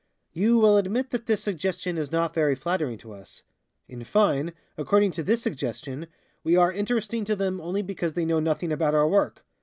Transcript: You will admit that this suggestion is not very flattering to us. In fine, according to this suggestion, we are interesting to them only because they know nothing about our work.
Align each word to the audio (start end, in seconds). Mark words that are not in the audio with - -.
You 0.33 0.57
will 0.57 0.77
admit 0.77 1.11
that 1.11 1.27
this 1.27 1.43
suggestion 1.43 1.95
is 1.95 2.11
not 2.11 2.33
very 2.33 2.55
flattering 2.55 2.97
to 2.97 3.13
us. 3.13 3.43
In 3.87 4.03
fine, 4.03 4.51
according 4.75 5.11
to 5.11 5.21
this 5.21 5.43
suggestion, 5.43 6.07
we 6.43 6.55
are 6.55 6.73
interesting 6.73 7.23
to 7.25 7.35
them 7.35 7.61
only 7.61 7.83
because 7.83 8.13
they 8.15 8.25
know 8.25 8.39
nothing 8.39 8.71
about 8.71 8.95
our 8.95 9.07
work. 9.07 9.43